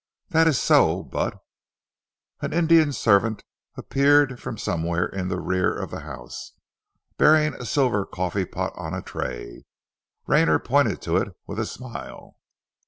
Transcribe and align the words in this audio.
"That 0.29 0.47
is 0.47 0.57
so, 0.59 1.03
but" 1.03 1.37
An 2.41 2.53
Indian 2.53 2.91
servant 2.91 3.43
appeared 3.77 4.39
from 4.39 4.57
somewhere 4.57 5.05
in 5.05 5.27
the 5.27 5.39
rear 5.39 5.71
of 5.77 5.91
the 5.91 5.99
house, 5.99 6.53
bearing 7.19 7.53
a 7.53 7.67
silver 7.67 8.07
coffee 8.07 8.45
pot 8.45 8.73
on 8.75 8.95
a 8.95 9.03
tray. 9.03 9.63
Rayner 10.25 10.57
pointed 10.57 11.03
to 11.03 11.17
it 11.17 11.35
with 11.45 11.59
a 11.59 11.67
smile. 11.67 12.37